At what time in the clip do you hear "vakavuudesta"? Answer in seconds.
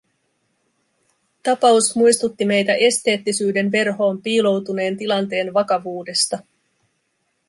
5.53-6.39